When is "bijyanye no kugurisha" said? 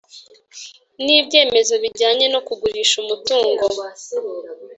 1.83-2.95